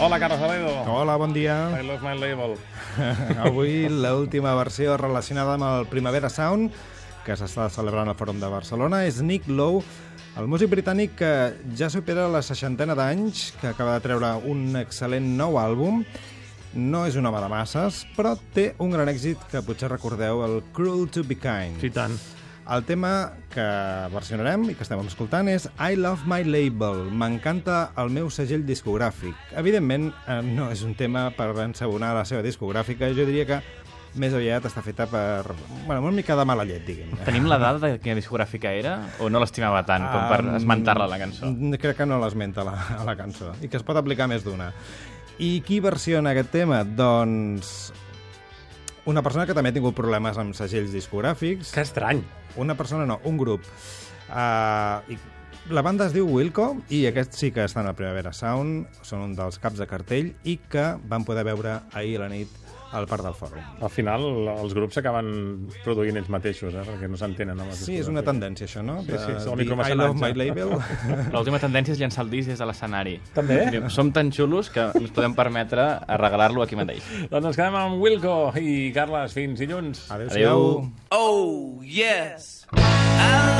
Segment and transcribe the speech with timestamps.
[0.00, 0.82] Hola, Carlos Aledo.
[0.84, 1.76] Hola, bon dia.
[1.80, 2.56] I love my label.
[3.44, 6.72] Avui l'última versió relacionada amb el Primavera Sound
[7.24, 9.84] que s'està celebrant al Fòrum de Barcelona és Nick Lowe,
[10.40, 11.32] el músic britànic que
[11.76, 16.00] ja supera la seixantena d'anys, que acaba de treure un excel·lent nou àlbum
[16.74, 20.60] no és un home de masses, però té un gran èxit que potser recordeu, el
[20.76, 21.80] Cruel to be Kind.
[21.82, 22.14] Sí, tant.
[22.70, 23.64] El tema que
[24.12, 27.08] versionarem i que estem escoltant és I Love My Label.
[27.10, 29.34] M'encanta el meu segell discogràfic.
[29.58, 33.10] Evidentment, eh, no és un tema per ensabonar la seva discogràfica.
[33.16, 33.58] Jo diria que
[34.14, 35.50] més aviat està feta per...
[35.86, 37.18] Bueno, una mica de mala llet, diguem.
[37.26, 38.96] Tenim la dada de quina discogràfica era?
[39.18, 41.50] O no l'estimava tant com per Um, esmentar-la a la cançó?
[41.78, 44.46] Crec que no l'esmenta a la, a la cançó i que es pot aplicar més
[44.46, 44.70] d'una.
[45.40, 46.82] I qui versiona aquest tema?
[46.84, 47.90] Doncs
[49.08, 51.72] una persona que també ha tingut problemes amb segells discogràfics.
[51.72, 52.20] Que estrany.
[52.60, 53.64] Una persona no, un grup.
[54.28, 55.16] Uh, i
[55.72, 59.32] la banda es diu Wilco i aquests sí que estan al Primavera Sound, són un
[59.38, 62.52] dels caps de cartell i que van poder veure ahir a la nit
[62.92, 63.66] al Parc del Fòrum.
[63.80, 64.24] Al final,
[64.56, 65.30] els grups s'acaben
[65.84, 66.84] produint ells mateixos, eh?
[66.86, 69.00] perquè no s'entenen amb les Sí, és una tendència, això, no?
[69.06, 70.74] Sí, sí, el dir, I love my label.
[71.34, 73.16] L'última tendència és llançar el disc des de l'escenari.
[73.36, 73.62] També?
[73.76, 77.06] Diu, Som tan xulos que ens podem permetre a regalar-lo aquí mateix.
[77.30, 79.34] Doncs ens quedem amb Wilco i Carles.
[79.36, 80.06] Fins dilluns.
[80.10, 80.66] Adéu-siau.
[80.80, 80.92] Adéu.
[81.14, 82.66] Oh, yes.
[82.74, 83.59] I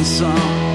[0.00, 0.69] I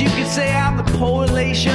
[0.00, 1.74] you could say I'm the correlation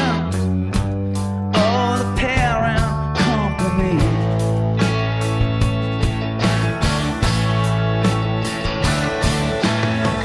[1.53, 3.99] of the parent company.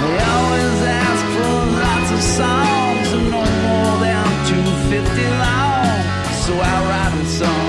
[0.00, 6.00] They always ask for lots of songs and no more than 250 long,
[6.44, 7.59] so I write them songs.